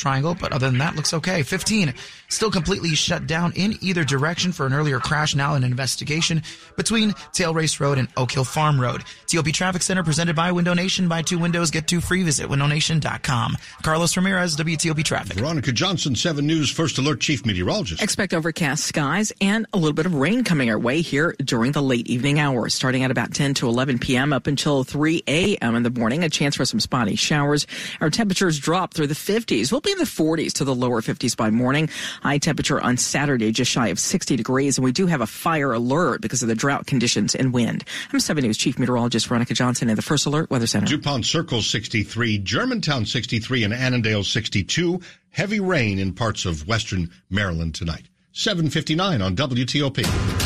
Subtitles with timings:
[0.00, 1.42] triangle, but other than that, looks okay.
[1.42, 1.94] 15,
[2.28, 6.42] still completely shut down in either direction for an earlier crash, now an investigation
[6.76, 9.04] between Tail Race Road and Oak Hill Farm Road.
[9.26, 11.08] TOP Traffic Center presented by Window Nation.
[11.08, 12.22] Buy two windows, get two free.
[12.22, 13.56] Visit windownation.com.
[13.82, 15.36] Carlos Ramirez, WTOP Traffic.
[15.36, 18.02] Veronica Johnson, 7 News First Alert Chief Meteorologist.
[18.02, 21.82] Expect overcast skies and a little bit of rain coming our way here during the
[21.82, 24.32] late evening hours, starting at about 10 to 11 p.m.
[24.32, 25.74] up until 3 a.m.
[25.74, 26.24] in the morning.
[26.24, 27.66] A chance for some spotty showers.
[28.00, 29.70] Our temperatures drop through the 50s.
[29.70, 31.88] We'll be in the 40s to the lower 50s by morning.
[32.22, 35.72] High temperature on Saturday just shy of 60 degrees, and we do have a fire
[35.72, 37.84] alert because of the drought conditions and wind.
[38.12, 40.86] I'm 7 News Chief Meteorologist Veronica Johnson in the First Alert Weather Center.
[40.86, 45.00] DuPont Circle 63, Germantown 63, and Annandale 62.
[45.30, 48.06] Heavy rain in parts of western Maryland tonight.
[48.32, 50.39] 759 on WTOP.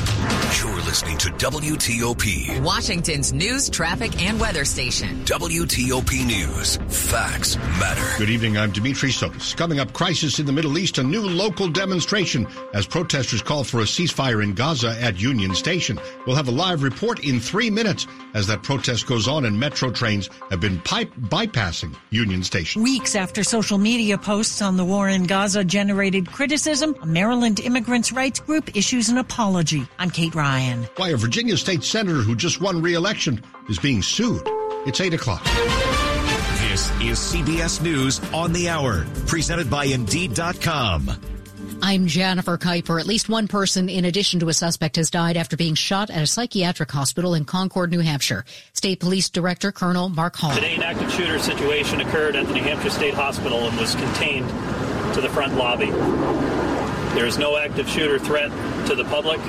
[0.44, 5.24] You're listening to WTOP, Washington's news, traffic, and weather station.
[5.24, 6.76] WTOP News.
[7.08, 8.18] Facts matter.
[8.18, 8.58] Good evening.
[8.58, 9.56] I'm Dimitri Sotis.
[9.56, 13.80] Coming up, crisis in the Middle East, a new local demonstration as protesters call for
[13.80, 15.98] a ceasefire in Gaza at Union Station.
[16.26, 19.90] We'll have a live report in three minutes as that protest goes on and metro
[19.90, 22.82] trains have been pipe bypassing Union Station.
[22.82, 28.12] Weeks after social media posts on the war in Gaza generated criticism, a Maryland immigrants'
[28.12, 29.88] rights group issues an apology.
[29.98, 30.43] I'm Kate Ryan.
[30.44, 30.86] Ryan.
[30.96, 34.42] Why a Virginia state senator who just won re-election is being sued.
[34.84, 35.42] It's 8 o'clock.
[36.68, 41.10] This is CBS News on the Hour, presented by Indeed.com.
[41.80, 43.00] I'm Jennifer Keiper.
[43.00, 46.22] At least one person, in addition to a suspect, has died after being shot at
[46.22, 48.44] a psychiatric hospital in Concord, New Hampshire.
[48.74, 50.54] State Police Director Colonel Mark Hall.
[50.54, 54.48] Today, an active shooter situation occurred at the New Hampshire State Hospital and was contained
[55.14, 55.90] to the front lobby.
[57.14, 58.50] There is no active shooter threat
[58.88, 59.40] to the public.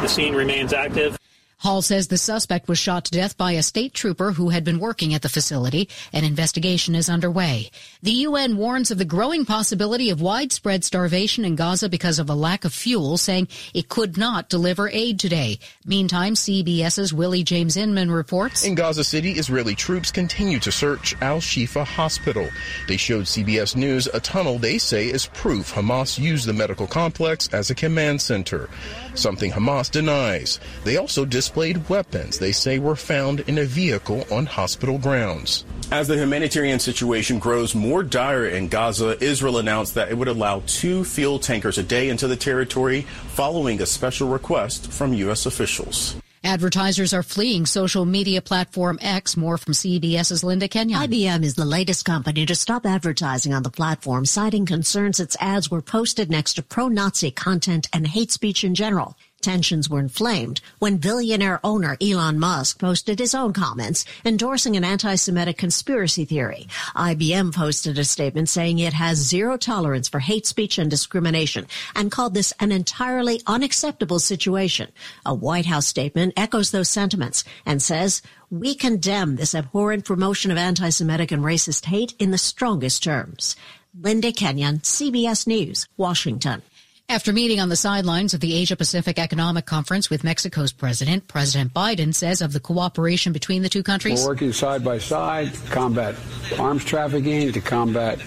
[0.00, 1.17] The scene remains active.
[1.60, 4.78] Hall says the suspect was shot to death by a state trooper who had been
[4.78, 5.88] working at the facility.
[6.12, 7.72] An investigation is underway.
[8.00, 12.34] The UN warns of the growing possibility of widespread starvation in Gaza because of a
[12.34, 15.58] lack of fuel, saying it could not deliver aid today.
[15.84, 18.64] Meantime, CBS's Willie James Inman reports.
[18.64, 22.48] In Gaza City, Israeli troops continue to search Al Shifa Hospital.
[22.86, 27.48] They showed CBS News a tunnel they say is proof Hamas used the medical complex
[27.52, 28.70] as a command center,
[29.16, 30.60] something Hamas denies.
[30.84, 35.64] They also dis- displayed weapons they say were found in a vehicle on hospital grounds.
[35.90, 40.60] As the humanitarian situation grows more dire in Gaza, Israel announced that it would allow
[40.66, 45.46] two fuel tankers a day into the territory following a special request from U.S.
[45.46, 46.16] officials.
[46.44, 49.34] Advertisers are fleeing social media platform X.
[49.34, 51.00] More from CBS's Linda Kenyon.
[51.00, 55.70] IBM is the latest company to stop advertising on the platform, citing concerns its ads
[55.70, 59.16] were posted next to pro-Nazi content and hate speech in general.
[59.40, 65.56] Tensions were inflamed when billionaire owner Elon Musk posted his own comments endorsing an anti-Semitic
[65.56, 66.66] conspiracy theory.
[66.96, 72.10] IBM posted a statement saying it has zero tolerance for hate speech and discrimination and
[72.10, 74.90] called this an entirely unacceptable situation.
[75.24, 80.58] A White House statement echoes those sentiments and says, we condemn this abhorrent promotion of
[80.58, 83.54] anti-Semitic and racist hate in the strongest terms.
[84.00, 86.62] Linda Kenyon, CBS News, Washington.
[87.10, 91.72] After meeting on the sidelines of the Asia Pacific Economic Conference with Mexico's president, President
[91.72, 94.20] Biden says of the cooperation between the two countries.
[94.20, 96.16] We're working side by side to combat
[96.58, 98.20] arms trafficking, to combat,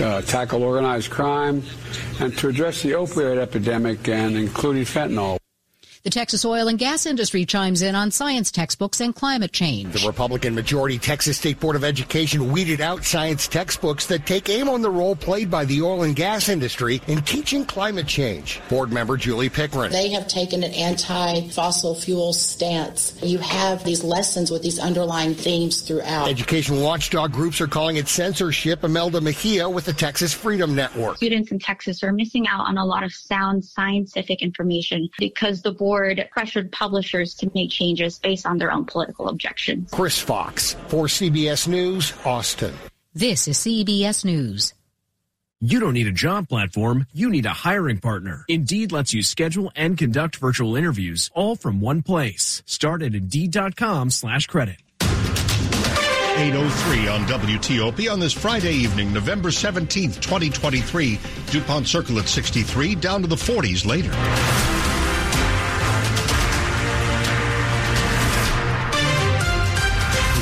[0.00, 1.62] uh, tackle organized crime,
[2.18, 5.38] and to address the opioid epidemic and including fentanyl.
[6.04, 10.02] The Texas oil and gas industry chimes in on science textbooks and climate change.
[10.02, 14.68] The Republican majority Texas State Board of Education weeded out science textbooks that take aim
[14.68, 18.60] on the role played by the oil and gas industry in teaching climate change.
[18.68, 19.92] Board member Julie Pickren.
[19.92, 23.18] They have taken an anti-fossil fuel stance.
[23.22, 26.28] You have these lessons with these underlying themes throughout.
[26.28, 28.84] Education watchdog groups are calling it censorship.
[28.84, 31.16] Imelda Mejia with the Texas Freedom Network.
[31.16, 35.72] Students in Texas are missing out on a lot of sound scientific information because the
[35.72, 39.90] board board pressured publishers to make changes based on their own political objections.
[39.92, 42.74] Chris Fox for CBS News, Austin.
[43.14, 44.74] This is CBS News.
[45.60, 48.44] You don't need a job platform, you need a hiring partner.
[48.48, 52.64] Indeed lets you schedule and conduct virtual interviews all from one place.
[52.66, 54.78] Start at Indeed.com slash credit.
[55.00, 61.20] 803 on WTOP on this Friday evening, November 17th, 2023.
[61.46, 64.10] DuPont Circle at 63, down to the 40s later.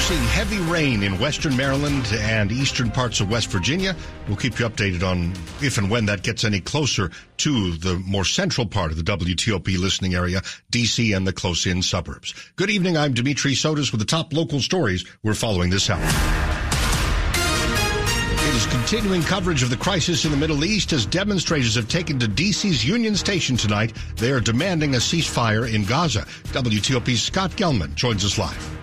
[0.02, 3.94] Seeing heavy rain in western Maryland and eastern parts of West Virginia.
[4.26, 5.32] We'll keep you updated on
[5.64, 9.78] if and when that gets any closer to the more central part of the WTOP
[9.78, 10.40] listening area,
[10.72, 12.34] DC and the close in suburbs.
[12.56, 12.96] Good evening.
[12.96, 16.02] I'm Dimitri Sotis with the top local stories we're following this hour.
[18.48, 22.18] It is continuing coverage of the crisis in the Middle East as demonstrators have taken
[22.18, 23.92] to DC's Union Station tonight.
[24.16, 26.22] They are demanding a ceasefire in Gaza.
[26.46, 28.81] WTOP's Scott Gelman joins us live.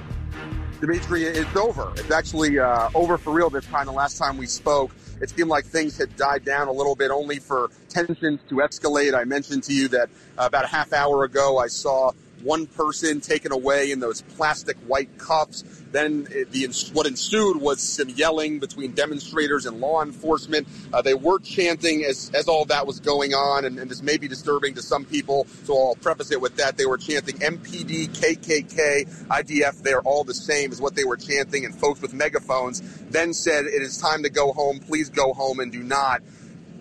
[0.80, 1.92] Dimitri, it's over.
[1.98, 3.88] It's actually uh, over for real this time.
[3.88, 7.12] The last time we spoke, it seemed like things had died down a little bit,
[7.12, 9.14] only for tensions to escalate.
[9.14, 12.12] I mentioned to you that uh, about a half hour ago, I saw
[12.44, 15.64] one person taken away in those plastic white cuffs.
[15.92, 20.68] Then the what ensued was some yelling between demonstrators and law enforcement.
[20.94, 24.18] Uh, they were chanting as as all that was going on, and, and, this may
[24.18, 25.48] be disturbing to some people.
[25.64, 29.82] So I'll preface it with that they were chanting MPD, KKK, IDF.
[29.82, 33.66] They're all the same is what they were chanting, and folks with megaphones then said,
[33.66, 34.80] "It is time to go home.
[34.80, 36.22] Please go home and do not."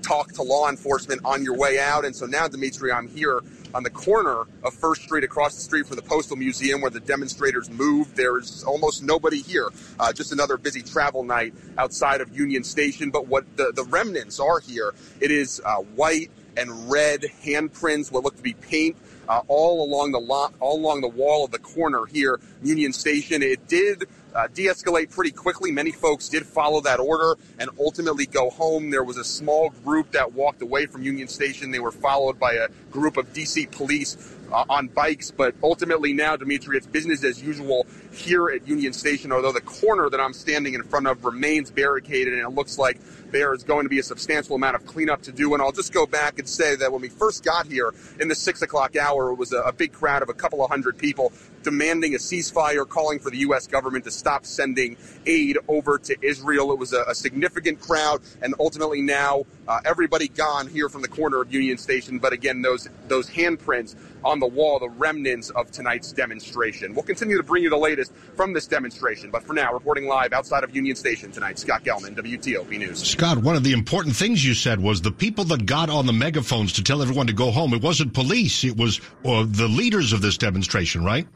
[0.03, 2.05] talk to law enforcement on your way out.
[2.05, 3.43] And so now, Dimitri, I'm here
[3.75, 7.01] on the corner of First Street across the street from the Postal Museum where the
[7.01, 8.17] demonstrators moved.
[8.17, 9.69] There's almost nobody here.
[9.99, 13.11] Uh, just another busy travel night outside of Union Station.
[13.11, 18.25] But what the, the remnants are here, it is uh, white and red handprints, what
[18.25, 18.97] look to be paint.
[19.29, 23.43] Uh, all along the lo- all along the wall of the corner here, Union Station.
[23.43, 24.05] It did
[24.35, 25.73] uh, de-escalate pretty quickly.
[25.73, 28.91] Many folks did follow that order and ultimately go home.
[28.91, 31.71] There was a small group that walked away from Union Station.
[31.71, 35.31] They were followed by a group of DC police uh, on bikes.
[35.31, 37.87] But ultimately now, Dimitri, it's business as usual
[38.19, 42.35] here at Union Station, although the corner that I'm standing in front of remains barricaded
[42.35, 43.01] and it looks like
[43.31, 45.55] there is going to be a substantial amount of cleanup to do.
[45.55, 48.35] And I'll just go back and say that when we first got here in the
[48.35, 51.33] six o'clock hour, it was a, a big crowd of a couple of hundred people
[51.63, 53.67] demanding a ceasefire, calling for the U.S.
[53.67, 56.73] government to stop sending aid over to Israel.
[56.73, 61.09] It was a, a significant crowd, and ultimately now uh, everybody gone here from the
[61.09, 62.19] corner of Union Station.
[62.19, 66.95] But again, those those handprints on the wall, the remnants of tonight's demonstration.
[66.95, 69.31] We'll continue to bring you the latest from this demonstration.
[69.31, 73.03] But for now, reporting live outside of Union Station tonight, Scott Gelman, WTOP News.
[73.03, 76.13] Scott, one of the important things you said was the people that got on the
[76.13, 77.75] megaphones to tell everyone to go home.
[77.75, 81.27] It wasn't police; it was uh, the leaders of this demonstration, right?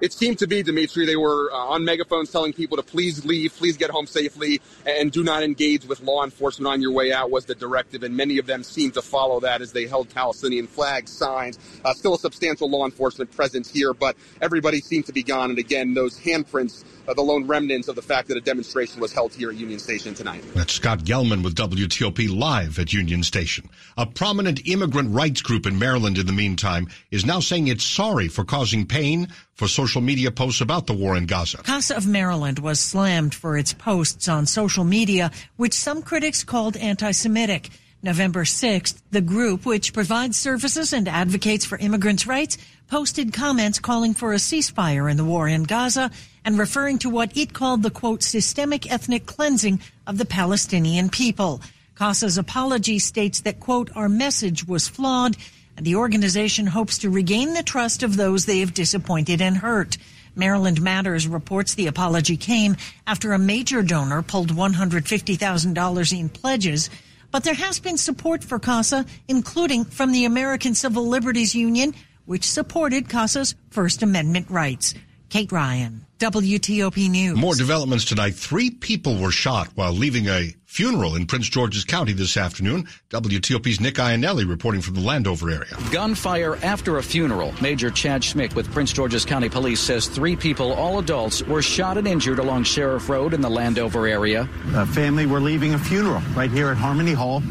[0.00, 1.06] It seemed to be Dimitri.
[1.06, 5.10] They were uh, on megaphones telling people to please leave, please get home safely, and
[5.10, 8.02] do not engage with law enforcement on your way out was the directive.
[8.02, 11.58] And many of them seemed to follow that as they held Palestinian flags, signs.
[11.84, 15.50] Uh, still a substantial law enforcement presence here, but everybody seemed to be gone.
[15.50, 19.12] And again, those handprints, uh, the lone remnants of the fact that a demonstration was
[19.12, 20.42] held here at Union Station tonight.
[20.54, 23.68] That's Scott Gelman with WTOP live at Union Station.
[23.96, 28.28] A prominent immigrant rights group in Maryland, in the meantime, is now saying it's sorry
[28.28, 31.58] for causing pain for social media posts about the war in Gaza.
[31.58, 36.76] CASA of Maryland was slammed for its posts on social media, which some critics called
[36.76, 37.70] anti-Semitic.
[38.02, 42.58] November 6th, the group, which provides services and advocates for immigrants' rights,
[42.88, 46.10] posted comments calling for a ceasefire in the war in Gaza
[46.44, 51.60] and referring to what it called the quote, systemic ethnic cleansing of the Palestinian people.
[51.96, 55.36] CASA's apology states that quote, our message was flawed
[55.76, 59.98] and the organization hopes to regain the trust of those they have disappointed and hurt.
[60.34, 62.76] Maryland Matters reports the apology came
[63.06, 66.90] after a major donor pulled $150,000 in pledges.
[67.36, 71.94] But there has been support for CASA, including from the American Civil Liberties Union,
[72.24, 74.94] which supported CASA's First Amendment rights.
[75.28, 77.36] Kate Ryan, WTOP News.
[77.36, 78.34] More developments tonight.
[78.34, 82.88] Three people were shot while leaving a funeral in Prince George's County this afternoon.
[83.10, 85.76] WTOP's Nick Iannelli reporting from the Landover area.
[85.92, 87.52] Gunfire after a funeral.
[87.60, 91.98] Major Chad Schmick with Prince George's County Police says three people, all adults, were shot
[91.98, 94.48] and injured along Sheriff Road in the Landover area.
[94.74, 97.42] A family were leaving a funeral right here at Harmony Hall.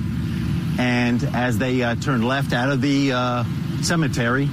[0.80, 3.44] And as they uh, turned left out of the uh,
[3.84, 4.50] cemetery,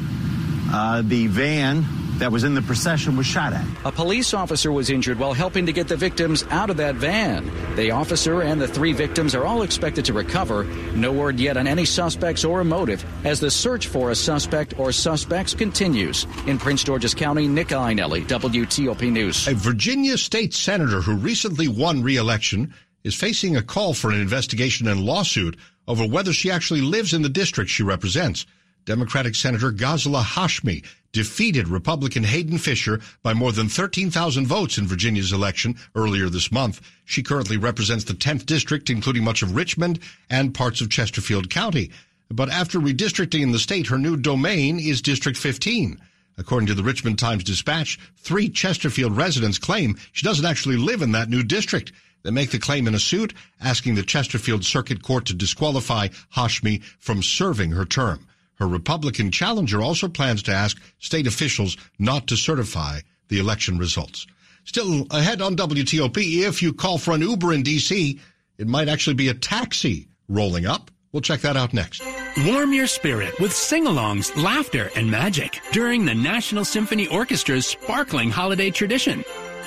[0.71, 1.85] uh, the van
[2.23, 3.67] that was in the procession was shot at.
[3.85, 7.51] A police officer was injured while helping to get the victims out of that van.
[7.75, 10.63] The officer and the three victims are all expected to recover.
[10.95, 14.79] No word yet on any suspects or a motive as the search for a suspect
[14.79, 16.25] or suspects continues.
[16.47, 19.49] In Prince George's County, Nick Iannelli, WTOP News.
[19.49, 24.87] A Virginia state senator who recently won re-election is facing a call for an investigation
[24.87, 25.57] and lawsuit
[25.89, 28.47] over whether she actually lives in the district she represents.
[28.85, 35.33] Democratic Senator Ghazala Hashmi defeated Republican Hayden Fisher by more than 13,000 votes in Virginia's
[35.33, 36.81] election earlier this month.
[37.05, 41.91] She currently represents the 10th district, including much of Richmond and parts of Chesterfield County.
[42.31, 46.01] But after redistricting in the state, her new domain is District 15.
[46.39, 51.13] According to the Richmond Times Dispatch, three Chesterfield residents claim she doesn't actually live in
[51.13, 51.93] that new district.
[52.23, 56.83] They make the claim in a suit asking the Chesterfield Circuit Court to disqualify Hashmi
[56.99, 58.27] from serving her term.
[58.63, 64.25] Her Republican challenger also plans to ask state officials not to certify the election results.
[64.63, 66.17] Still ahead on WTOP,
[66.47, 68.21] if you call for an Uber in D.C.,
[68.59, 70.93] it might actually be a taxi rolling up.
[71.11, 72.05] We'll check that out next.
[72.47, 78.71] Warm your spirit with sing-alongs, laughter, and magic during the National Symphony Orchestra's sparkling holiday
[78.71, 79.25] tradition.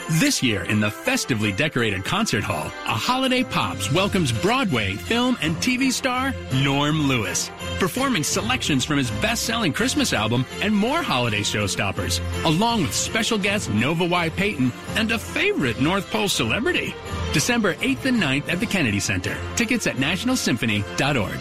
[0.08, 5.56] This year, in the festively decorated concert hall, A Holiday Pops welcomes Broadway, film, and
[5.56, 6.32] TV star
[6.64, 12.94] Norm Lewis, performing selections from his best-selling Christmas album and more holiday showstoppers, along with
[12.94, 14.30] special guest Nova Y.
[14.30, 16.94] Payton and a favorite North Pole celebrity.
[17.34, 19.36] December 8th and 9th at the Kennedy Center.
[19.56, 21.40] Tickets at nationalsymphony.org.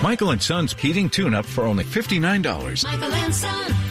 [0.00, 2.84] Michael and Son's heating tune-up for only $59.
[2.84, 3.85] Michael and Son.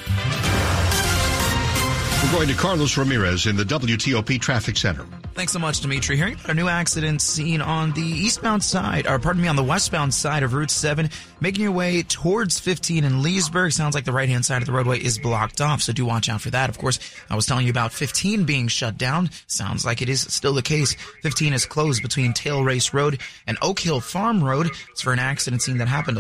[2.26, 5.06] We're going to Carlos Ramirez in the WTOP Traffic Center.
[5.36, 6.18] Thanks so much, Dimitri.
[6.18, 9.64] Hearing about a new accident seen on the eastbound side, or pardon me, on the
[9.64, 13.74] westbound side of Route 7, making your way towards 15 in Leesburg.
[13.74, 16.28] Sounds like the right hand side of the roadway is blocked off, so do watch
[16.28, 16.68] out for that.
[16.68, 19.30] Of course, I was telling you about 15 being shut down.
[19.46, 20.96] Sounds like it is still the case.
[21.22, 24.72] 15 is closed between Tail Race Road and Oak Hill Farm Road.
[24.90, 26.18] It's for an accident scene that happened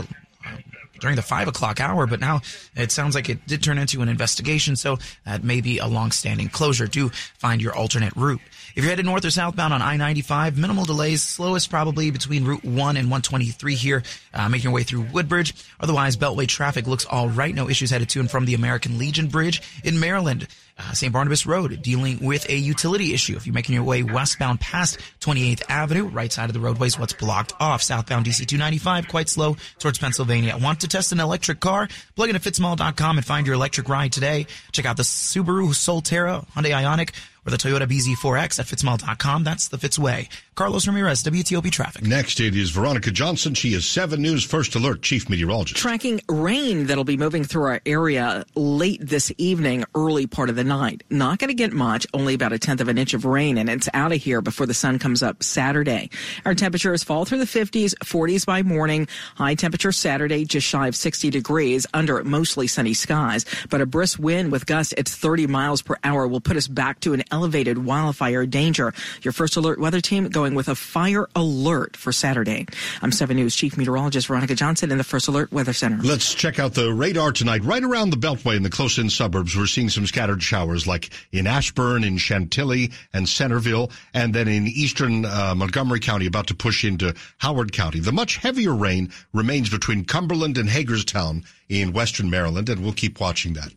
[0.99, 2.41] during the five o'clock hour, but now
[2.75, 6.49] it sounds like it did turn into an investigation, so that may be a long-standing
[6.49, 6.87] closure.
[6.87, 8.41] Do find your alternate route.
[8.75, 12.97] If you're headed north or southbound on I-95, minimal delays, slowest probably between Route 1
[12.97, 15.53] and 123 here, uh, making your way through Woodbridge.
[15.79, 17.55] Otherwise, Beltway traffic looks all right.
[17.55, 20.47] No issues headed to and from the American Legion Bridge in Maryland.
[20.77, 21.13] Uh, St.
[21.13, 23.37] Barnabas Road dealing with a utility issue.
[23.37, 26.99] If you're making your way westbound past 28th Avenue, right side of the roadway is
[26.99, 27.81] what's blocked off.
[27.81, 30.57] Southbound DC 295, quite slow towards Pennsylvania.
[30.57, 31.87] Want to test an electric car?
[32.15, 34.47] Plug into fitzmall.com and find your electric ride today.
[34.73, 37.11] Check out the Subaru Solterra, Hyundai Ioniq,
[37.45, 39.43] or the Toyota BZ4X at fitzmall.com.
[39.43, 40.29] That's the Fitz way.
[40.55, 42.03] Carlos Ramirez, WTOP Traffic.
[42.03, 43.53] Next, it is Veronica Johnson.
[43.53, 45.77] She is 7 News First Alert Chief Meteorologist.
[45.77, 50.63] Tracking rain that'll be moving through our area late this evening, early part of the
[50.63, 51.03] night.
[51.09, 53.69] Not going to get much, only about a tenth of an inch of rain, and
[53.69, 56.09] it's out of here before the sun comes up Saturday.
[56.45, 59.07] Our temperatures fall through the 50s, 40s by morning.
[59.35, 64.19] High temperature Saturday, just shy of 60 degrees under mostly sunny skies, but a brisk
[64.19, 67.77] wind with gusts at 30 miles per hour will put us back to an elevated
[67.83, 68.93] wildfire danger.
[69.21, 72.65] Your first alert weather team going with a fire alert for Saturday.
[73.01, 76.01] I'm 7 News Chief Meteorologist Veronica Johnson in the First Alert Weather Center.
[76.01, 77.61] Let's check out the radar tonight.
[77.65, 81.45] Right around the Beltway in the close-in suburbs, we're seeing some scattered showers like in
[81.45, 86.85] Ashburn, in Chantilly, and Centerville, and then in eastern uh, Montgomery County, about to push
[86.85, 87.99] into Howard County.
[87.99, 93.19] The much heavier rain remains between Cumberland and Hagerstown in western Maryland, and we'll keep
[93.19, 93.73] watching that.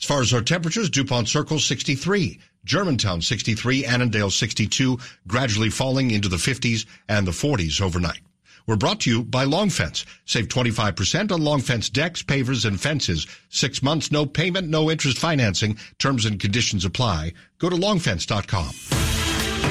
[0.00, 6.28] As far as our temperatures, DuPont Circle 63, Germantown 63, Annandale 62, gradually falling into
[6.28, 8.20] the 50s and the 40s overnight.
[8.66, 10.04] We're brought to you by Long Fence.
[10.26, 13.26] Save 25% on Long Fence decks, pavers, and fences.
[13.48, 15.78] Six months, no payment, no interest financing.
[15.98, 17.32] Terms and conditions apply.
[17.58, 19.27] Go to longfence.com.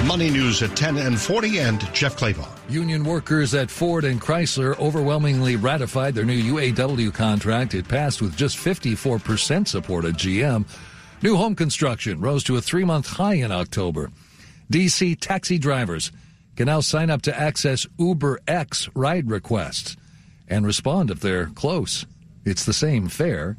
[0.08, 2.50] Money news at 10 and 40 and Jeff Clabaugh.
[2.70, 7.74] Union workers at Ford and Chrysler overwhelmingly ratified their new UAW contract.
[7.74, 10.66] It passed with just 54% support at GM.
[11.22, 14.10] New home construction rose to a three month high in October.
[14.72, 16.12] DC taxi drivers
[16.56, 19.98] can now sign up to access Uber X ride requests
[20.48, 22.06] and respond if they're close.
[22.46, 23.58] It's the same fare.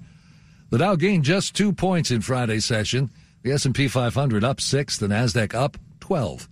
[0.71, 3.11] The Dow gained just two points in Friday's session.
[3.43, 5.77] The S&P 500 up six, the Nasdaq up
[6.09, 6.49] 12.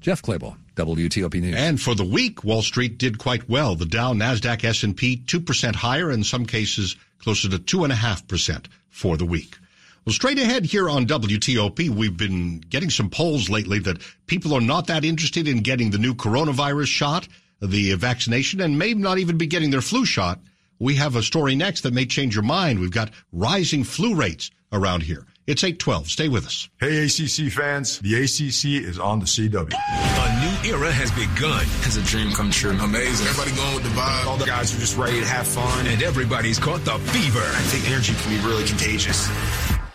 [0.00, 1.54] Jeff Clabaugh, WTOP News.
[1.54, 3.76] And for the week, Wall Street did quite well.
[3.76, 9.56] The Dow, Nasdaq, S&P 2% higher, in some cases closer to 2.5% for the week.
[10.04, 14.60] Well, straight ahead here on WTOP, we've been getting some polls lately that people are
[14.60, 17.28] not that interested in getting the new coronavirus shot,
[17.62, 20.40] the vaccination, and may not even be getting their flu shot.
[20.80, 22.80] We have a story next that may change your mind.
[22.80, 25.24] We've got rising flu rates around here.
[25.48, 26.10] It's 812.
[26.10, 26.68] Stay with us.
[26.78, 28.00] Hey, ACC fans.
[28.00, 29.72] The ACC is on the CW.
[29.72, 31.64] A new era has begun.
[31.88, 32.72] It's a dream come true.
[32.72, 33.26] Amazing.
[33.28, 34.26] Everybody going with the vibe.
[34.26, 35.86] All the guys are just ready to have fun.
[35.86, 37.40] And everybody's caught the fever.
[37.40, 39.26] I think energy can be really contagious.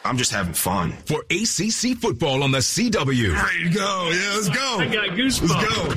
[0.05, 0.91] I'm just having fun.
[1.05, 3.33] For ACC football on the CW.
[3.41, 4.11] Ready to go.
[4.11, 4.77] Yeah, let's go.
[4.79, 5.49] I got goosebumps.
[5.49, 5.93] Let's go.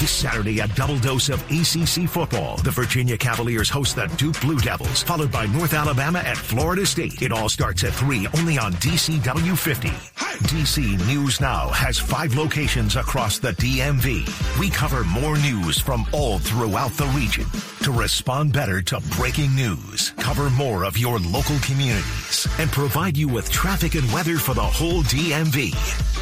[0.00, 2.56] This Saturday, a double dose of ACC football.
[2.58, 7.20] The Virginia Cavaliers host the Duke Blue Devils, followed by North Alabama at Florida State.
[7.20, 9.88] It all starts at 3 only on DCW 50.
[10.48, 14.58] DC News Now has five locations across the DMV.
[14.58, 17.44] We cover more news from all throughout the region.
[17.82, 23.26] to respond better to breaking news, cover more of your local communities, and provide you
[23.28, 25.74] with traffic and weather for the whole DMV.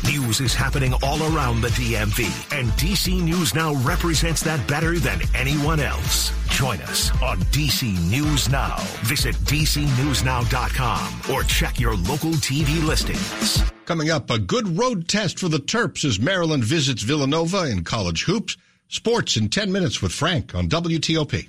[0.04, 2.24] News is happening all around the DMV,
[2.58, 6.32] and DC News Now represents that better than anyone else.
[6.48, 8.76] Join us on DC News Now.
[9.04, 13.62] Visit DCNewsNow.com or check your local TV listings.
[13.84, 18.24] Coming up, a good road test for the Terps as Maryland visits Villanova in college
[18.24, 18.56] hoops.
[18.88, 21.48] Sports in 10 minutes with Frank on WTOP.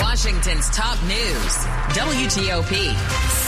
[0.00, 1.56] Washington's top news.
[1.94, 2.94] WTOP.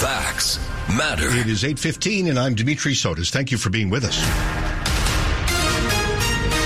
[0.01, 0.59] Facts
[0.97, 1.29] matter.
[1.29, 3.31] It is 8.15 and I'm Dimitri Sotis.
[3.31, 4.19] Thank you for being with us.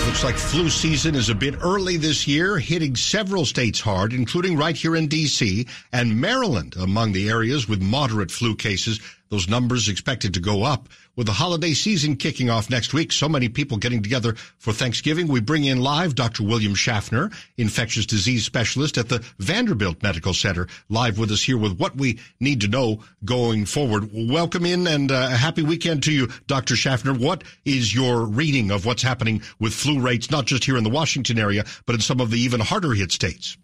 [0.07, 4.57] Looks like flu season is a bit early this year, hitting several states hard, including
[4.57, 5.67] right here in D.C.
[5.93, 8.99] and Maryland among the areas with moderate flu cases.
[9.29, 10.89] Those numbers expected to go up.
[11.17, 15.29] With the holiday season kicking off next week, so many people getting together for Thanksgiving,
[15.29, 16.43] we bring in live Dr.
[16.43, 21.79] William Schaffner, infectious disease specialist at the Vanderbilt Medical Center, live with us here with
[21.79, 24.11] what we need to know going forward.
[24.13, 26.77] Welcome in and uh, a happy weekend to you, Dr.
[26.77, 27.15] Schaffner.
[27.15, 30.91] What is your reading of what's happening with flu rates, not just here in the
[30.91, 33.57] Washington area, but in some of the even harder hit states?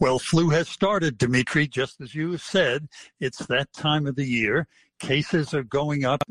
[0.00, 2.88] Well, flu has started, Dimitri, just as you said.
[3.20, 4.66] It's that time of the year.
[4.98, 6.22] Cases are going up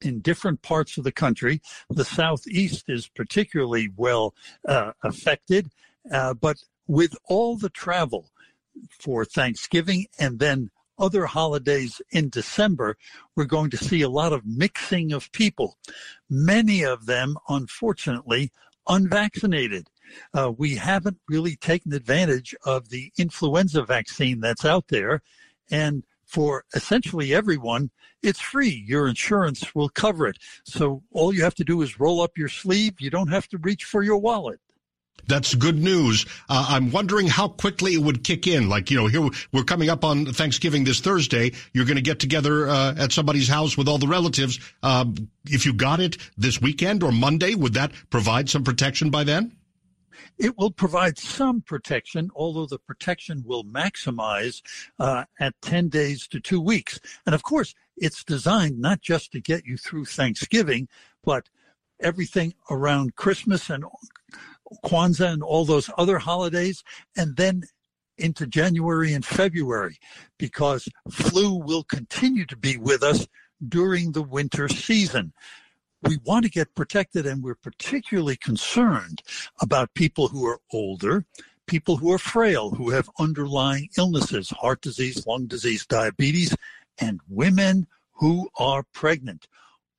[0.00, 1.60] in different parts of the country.
[1.90, 4.34] The Southeast is particularly well
[4.66, 5.70] uh, affected,
[6.12, 8.30] uh, but with all the travel
[8.90, 12.96] for Thanksgiving and then other holidays in December,
[13.34, 15.76] we're going to see a lot of mixing of people.
[16.28, 18.52] Many of them, unfortunately,
[18.86, 19.88] unvaccinated
[20.32, 25.22] uh, we haven't really taken advantage of the influenza vaccine that's out there.
[25.70, 26.04] And
[26.34, 28.84] for essentially everyone, it's free.
[28.88, 30.36] Your insurance will cover it.
[30.64, 33.00] So all you have to do is roll up your sleeve.
[33.00, 34.58] You don't have to reach for your wallet.
[35.28, 36.26] That's good news.
[36.48, 38.68] Uh, I'm wondering how quickly it would kick in.
[38.68, 41.52] Like, you know, here we're coming up on Thanksgiving this Thursday.
[41.72, 44.58] You're going to get together uh, at somebody's house with all the relatives.
[44.82, 45.06] Uh,
[45.46, 49.52] if you got it this weekend or Monday, would that provide some protection by then?
[50.38, 54.62] It will provide some protection, although the protection will maximize
[54.98, 56.98] uh, at 10 days to two weeks.
[57.26, 60.88] And of course, it's designed not just to get you through Thanksgiving,
[61.22, 61.48] but
[62.00, 63.84] everything around Christmas and
[64.84, 66.82] Kwanzaa and all those other holidays,
[67.16, 67.62] and then
[68.16, 69.98] into January and February,
[70.38, 73.26] because flu will continue to be with us
[73.68, 75.32] during the winter season
[76.06, 79.22] we want to get protected and we're particularly concerned
[79.60, 81.24] about people who are older,
[81.66, 86.54] people who are frail, who have underlying illnesses, heart disease, lung disease, diabetes,
[86.98, 89.48] and women who are pregnant.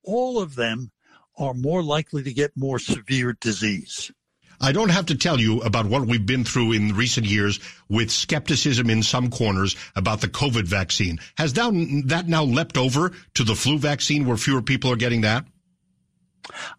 [0.04, 0.90] All of them
[1.36, 4.10] are more likely to get more severe disease.
[4.58, 8.10] I don't have to tell you about what we've been through in recent years with
[8.10, 11.18] skepticism in some corners about the COVID vaccine.
[11.36, 15.44] Has that now leapt over to the flu vaccine where fewer people are getting that?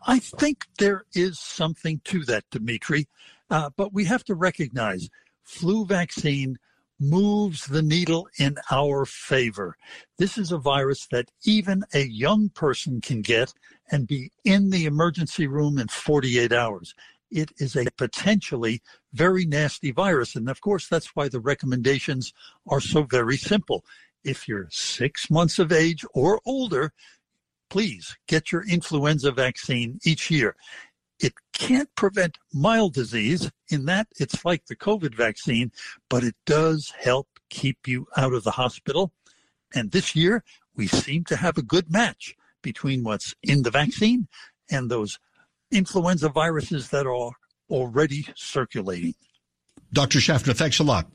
[0.06, 3.08] I think there is something to that, Dimitri,
[3.50, 5.10] uh, but we have to recognize
[5.44, 6.58] flu vaccine
[7.00, 9.78] moves the needle in our favor.
[10.18, 13.54] This is a virus that even a young person can get
[13.92, 16.96] and be in the emergency room in 48 hours.
[17.30, 18.82] It is a potentially
[19.14, 20.36] very nasty virus.
[20.36, 22.34] And of course, that's why the recommendations
[22.68, 23.86] are so very simple.
[24.24, 26.94] If you're six months of age or older,
[27.70, 30.56] please get your influenza vaccine each year.
[31.20, 35.72] It can't prevent mild disease in that it's like the COVID vaccine,
[36.10, 39.12] but it does help keep you out of the hospital.
[39.74, 40.44] And this year,
[40.76, 44.28] we seem to have a good match between what's in the vaccine
[44.70, 45.20] and those
[45.72, 47.32] influenza viruses that are
[47.70, 49.16] already circulating.
[49.92, 50.20] Dr.
[50.20, 51.08] Schaffner, thanks a lot.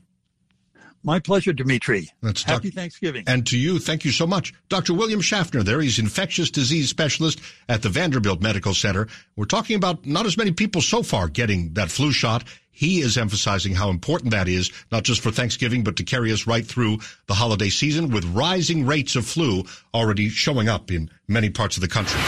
[1.03, 2.09] My pleasure, Dimitri.
[2.21, 3.25] That's Happy doc- Thanksgiving.
[3.27, 4.53] And to you, thank you so much.
[4.69, 4.93] Dr.
[4.93, 5.81] William Schaffner there.
[5.81, 9.07] He's infectious disease specialist at the Vanderbilt Medical Center.
[9.35, 12.45] We're talking about not as many people so far getting that flu shot.
[12.71, 16.47] He is emphasizing how important that is, not just for Thanksgiving, but to carry us
[16.47, 19.63] right through the holiday season with rising rates of flu
[19.93, 22.19] already showing up in many parts of the country.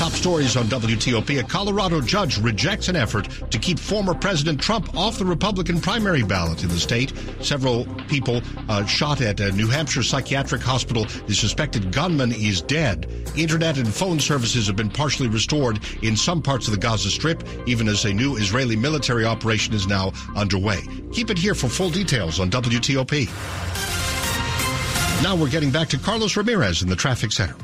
[0.00, 1.40] Top stories on WTOP.
[1.40, 6.22] A Colorado judge rejects an effort to keep former President Trump off the Republican primary
[6.22, 7.12] ballot in the state.
[7.42, 11.04] Several people uh, shot at a New Hampshire psychiatric hospital.
[11.26, 13.12] The suspected gunman is dead.
[13.36, 17.44] Internet and phone services have been partially restored in some parts of the Gaza Strip,
[17.66, 20.80] even as a new Israeli military operation is now underway.
[21.12, 23.26] Keep it here for full details on WTOP.
[25.22, 27.54] Now we're getting back to Carlos Ramirez in the traffic center.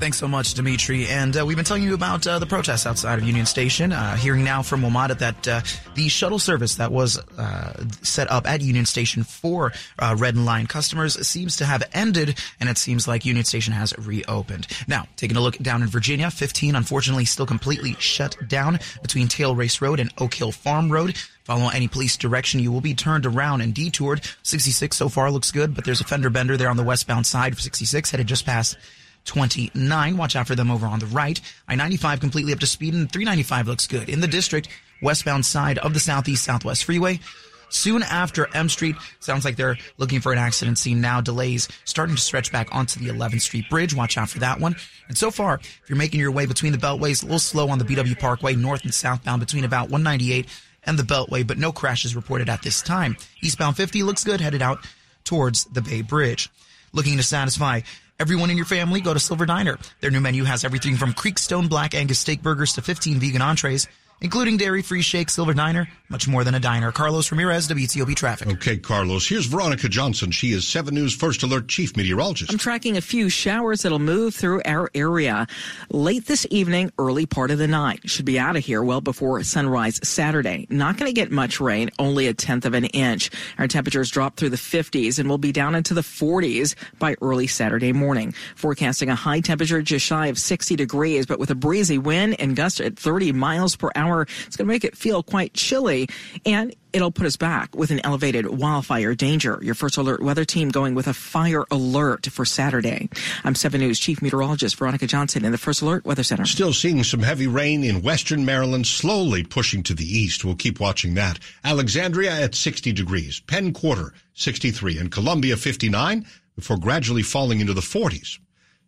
[0.00, 1.06] Thanks so much, Dimitri.
[1.08, 3.92] And uh, we've been telling you about uh, the protests outside of Union Station.
[3.92, 5.60] Uh, hearing now from WMATA that uh,
[5.94, 10.66] the shuttle service that was uh, set up at Union Station for uh, Red Line
[10.66, 14.68] customers seems to have ended, and it seems like Union Station has reopened.
[14.88, 19.54] Now, taking a look down in Virginia, 15 unfortunately still completely shut down between Tail
[19.54, 21.14] Race Road and Oak Hill Farm Road.
[21.44, 24.22] Follow any police direction, you will be turned around and detoured.
[24.44, 27.52] 66 so far looks good, but there's a fender bender there on the westbound side
[27.52, 28.78] of 66 headed just past
[29.24, 30.16] 29.
[30.16, 31.40] Watch out for them over on the right.
[31.68, 34.08] I-95 completely up to speed and 395 looks good.
[34.08, 34.68] In the district,
[35.02, 37.20] westbound side of the Southeast Southwest Freeway.
[37.68, 41.20] Soon after M Street, sounds like they're looking for an accident scene now.
[41.20, 43.94] Delays starting to stretch back onto the 11th Street Bridge.
[43.94, 44.74] Watch out for that one.
[45.06, 47.78] And so far, if you're making your way between the beltways, a little slow on
[47.78, 50.46] the BW Parkway, north and southbound between about 198
[50.84, 53.16] and the Beltway, but no crashes reported at this time.
[53.42, 54.84] Eastbound 50 looks good, headed out
[55.24, 56.50] towards the Bay Bridge.
[56.92, 57.82] Looking to satisfy
[58.20, 59.78] everyone in your family, go to Silver Diner.
[60.00, 63.88] Their new menu has everything from Creekstone Black Angus steak burgers to 15 vegan entrees,
[64.20, 66.90] including dairy-free shake, Silver Diner, much more than a diner.
[66.90, 68.48] Carlos Ramirez, WTOP Traffic.
[68.48, 69.28] Okay, Carlos.
[69.28, 70.32] Here's Veronica Johnson.
[70.32, 72.50] She is 7 News First Alert Chief Meteorologist.
[72.50, 75.46] I'm tracking a few showers that'll move through our area
[75.90, 78.00] late this evening, early part of the night.
[78.10, 80.66] Should be out of here well before sunrise Saturday.
[80.68, 83.30] Not going to get much rain, only a tenth of an inch.
[83.58, 87.46] Our temperatures drop through the 50s and will be down into the 40s by early
[87.46, 88.34] Saturday morning.
[88.56, 92.56] Forecasting a high temperature just shy of 60 degrees, but with a breezy wind and
[92.56, 96.08] gusts at 30 miles per hour, it's going to make it feel quite chilly
[96.44, 99.58] and it'll put us back with an elevated wildfire danger.
[99.62, 103.08] Your first alert weather team going with a fire alert for Saturday.
[103.44, 106.44] I'm 7 News Chief Meteorologist Veronica Johnson in the First Alert Weather Center.
[106.44, 110.44] Still seeing some heavy rain in western Maryland, slowly pushing to the east.
[110.44, 111.38] We'll keep watching that.
[111.64, 117.80] Alexandria at 60 degrees, Penn Quarter 63, and Columbia 59 before gradually falling into the
[117.80, 118.38] 40s.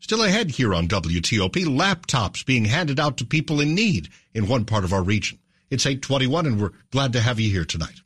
[0.03, 4.65] Still ahead here on WTOP, laptops being handed out to people in need in one
[4.65, 5.39] part of our region.
[5.71, 8.01] It's 821 and we're glad to have you here tonight.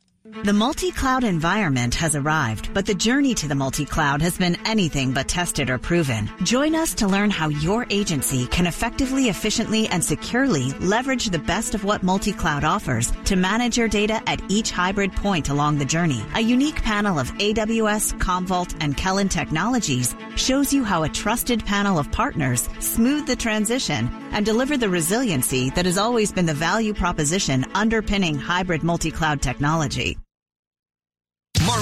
[0.45, 5.29] The multi-cloud environment has arrived, but the journey to the multi-cloud has been anything but
[5.29, 6.31] tested or proven.
[6.43, 11.75] Join us to learn how your agency can effectively, efficiently, and securely leverage the best
[11.75, 16.23] of what multi-cloud offers to manage your data at each hybrid point along the journey.
[16.35, 21.99] A unique panel of AWS, Commvault, and Kellen technologies shows you how a trusted panel
[21.99, 26.93] of partners smooth the transition and deliver the resiliency that has always been the value
[26.93, 30.19] proposition underpinning hybrid multi-cloud technology.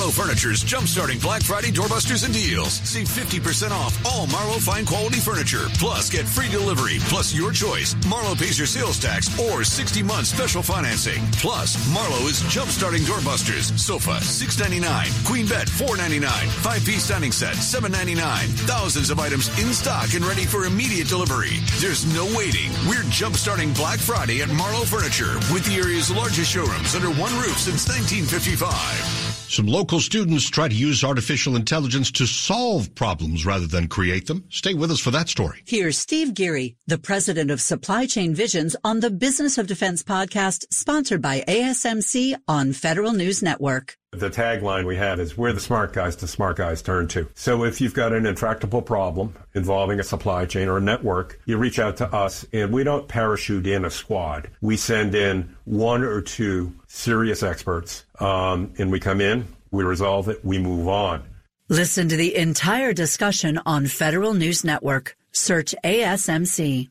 [0.04, 2.74] Marlowe Furniture's jump-starting Black Friday doorbusters and deals.
[2.84, 5.64] Save 50% off all Marlowe fine quality furniture.
[5.78, 6.98] Plus, get free delivery.
[7.08, 7.96] Plus, your choice.
[8.06, 11.24] Marlowe pays your sales tax or 60 months special financing.
[11.40, 13.72] Plus, Marlowe is jump-starting doorbusters.
[13.78, 15.24] Sofa, $6.99.
[15.24, 16.28] Queen bed, $4.99.
[16.60, 18.20] Five-piece dining set, $7.99.
[18.68, 21.56] Thousands of items in stock and ready for immediate delivery.
[21.80, 22.70] There's no waiting.
[22.86, 27.56] We're jump-starting Black Friday at Marlowe Furniture with the area's largest showrooms under one roof
[27.56, 29.33] since 1955.
[29.48, 34.44] Some local students try to use artificial intelligence to solve problems rather than create them.
[34.48, 35.62] Stay with us for that story.
[35.66, 40.64] Here's Steve Geary, the president of Supply Chain Visions on the Business of Defense podcast,
[40.70, 43.96] sponsored by ASMC on Federal News Network.
[44.18, 47.28] The tagline we have is we're the smart guys to smart guys turn to.
[47.34, 51.56] So if you've got an intractable problem involving a supply chain or a network, you
[51.56, 54.50] reach out to us and we don't parachute in a squad.
[54.60, 60.28] We send in one or two serious experts um, and we come in, we resolve
[60.28, 61.24] it, we move on.
[61.68, 65.16] Listen to the entire discussion on Federal News Network.
[65.32, 66.90] Search ASMC.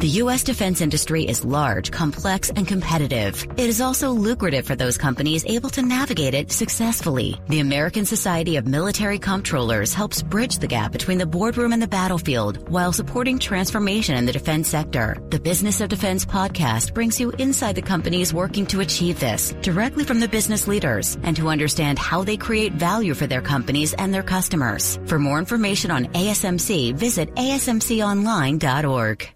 [0.00, 0.42] The U.S.
[0.42, 3.46] defense industry is large, complex, and competitive.
[3.58, 7.38] It is also lucrative for those companies able to navigate it successfully.
[7.50, 11.86] The American Society of Military Comptrollers helps bridge the gap between the boardroom and the
[11.86, 15.18] battlefield while supporting transformation in the defense sector.
[15.28, 20.04] The Business of Defense podcast brings you inside the companies working to achieve this directly
[20.04, 24.14] from the business leaders and to understand how they create value for their companies and
[24.14, 24.98] their customers.
[25.04, 29.30] For more information on ASMC, visit asmconline.org.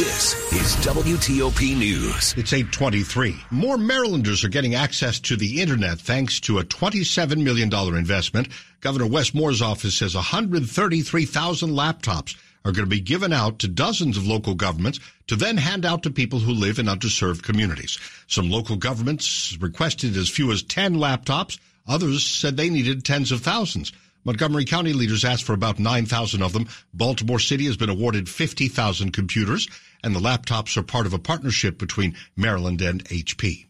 [0.00, 2.32] This is WTOP News.
[2.38, 3.36] It's 823.
[3.50, 8.48] More Marylanders are getting access to the internet thanks to a $27 million investment.
[8.80, 12.34] Governor Wes Moore's office says 133,000 laptops
[12.64, 16.02] are going to be given out to dozens of local governments to then hand out
[16.04, 17.98] to people who live in underserved communities.
[18.26, 21.58] Some local governments requested as few as 10 laptops.
[21.86, 23.92] Others said they needed tens of thousands.
[24.24, 26.68] Montgomery County leaders asked for about 9,000 of them.
[26.92, 29.66] Baltimore City has been awarded 50,000 computers,
[30.04, 33.66] and the laptops are part of a partnership between Maryland and HP.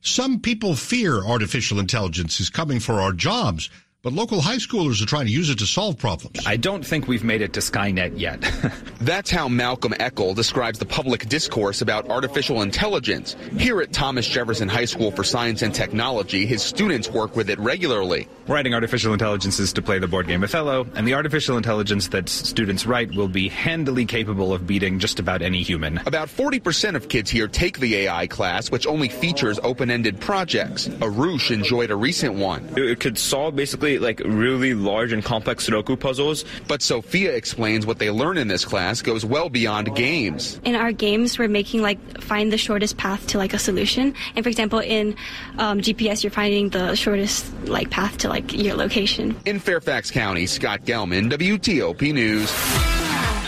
[0.00, 3.70] Some people fear artificial intelligence is coming for our jobs.
[4.06, 6.46] But local high schoolers are trying to use it to solve problems.
[6.46, 8.40] I don't think we've made it to Skynet yet.
[9.00, 13.34] That's how Malcolm Eckel describes the public discourse about artificial intelligence.
[13.58, 17.58] Here at Thomas Jefferson High School for Science and Technology, his students work with it
[17.58, 18.28] regularly.
[18.46, 22.86] Writing artificial intelligences to play the board game Othello, and the artificial intelligence that students
[22.86, 25.98] write will be handily capable of beating just about any human.
[26.06, 30.86] About 40% of kids here take the AI class, which only features open-ended projects.
[30.86, 32.72] Arush enjoyed a recent one.
[32.76, 36.44] It could solve basically like really large and complex Sudoku puzzles.
[36.68, 40.60] But Sophia explains what they learn in this class goes well beyond games.
[40.64, 44.14] In our games, we're making like find the shortest path to like a solution.
[44.34, 45.16] And for example, in
[45.58, 49.36] um, GPS, you're finding the shortest like path to like your location.
[49.44, 52.50] In Fairfax County, Scott Gelman, WTOP News.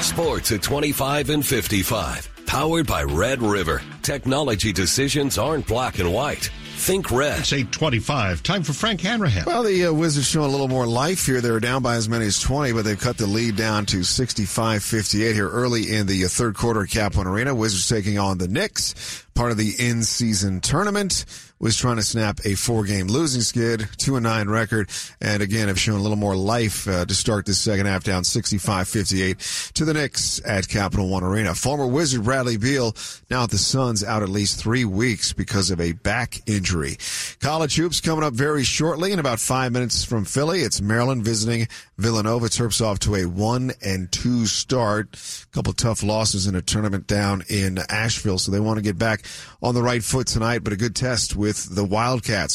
[0.05, 2.47] Sports at 25 and 55.
[2.47, 3.83] Powered by Red River.
[4.03, 6.51] Technology decisions aren't black and white.
[6.79, 7.41] Think red.
[7.41, 8.43] It's 825.
[8.43, 9.45] Time for Frank Hanrahan.
[9.47, 11.41] Well, the uh, Wizards showing a little more life here.
[11.41, 13.99] They were down by as many as 20, but they've cut the lead down to
[13.99, 17.55] 65-58 here early in the uh, third quarter at Cap One Arena.
[17.55, 21.25] Wizards taking on the Knicks, part of the in-season tournament
[21.61, 25.79] was trying to snap a four-game losing skid, two and nine record, and again have
[25.79, 29.95] shown a little more life uh, to start this second half, down 65-58 to the
[29.95, 31.55] Knicks at Capital One Arena.
[31.55, 32.97] Former Wizard Bradley Beal
[33.31, 36.97] now at the Suns out at least three weeks because of a back injury.
[37.41, 40.63] College hoops coming up very shortly in about five minutes from Philly.
[40.63, 41.69] It's Maryland visiting
[41.99, 42.47] Villanova.
[42.47, 45.17] Terps off to a one and two start.
[45.45, 48.99] A couple tough losses in a tournament down in Asheville, so they want to get
[48.99, 49.25] back
[49.63, 50.65] on the right foot tonight.
[50.65, 52.55] But a good test with the Wildcats.